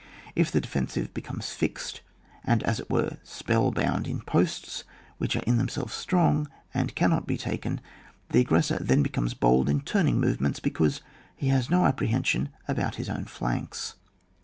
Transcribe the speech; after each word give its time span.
If 0.35 0.51
the 0.51 0.59
defensive 0.59 1.13
becomes 1.13 1.51
fixed, 1.51 2.01
and 2.43 2.63
as 2.63 2.79
it 2.79 2.89
were, 2.89 3.17
enpell 3.23 3.71
boimd 3.71 4.07
in 4.07 4.21
posts, 4.21 4.83
which 5.19 5.35
are 5.35 5.43
in 5.43 5.59
themselves 5.59 5.93
strong, 5.93 6.47
and 6.73 6.95
can 6.95 7.11
not 7.11 7.27
be 7.27 7.37
taken, 7.37 7.79
the 8.31 8.39
aggressor 8.41 8.79
then 8.81 9.03
becomes 9.03 9.35
bold 9.35 9.69
in 9.69 9.81
turning 9.81 10.19
movements, 10.19 10.59
because 10.59 11.01
he 11.35 11.49
has 11.49 11.69
no 11.69 11.81
apprehen 11.85 12.25
sion 12.25 12.49
about 12.67 12.95
his 12.95 13.11
own 13.11 13.25
flanks. 13.25 13.93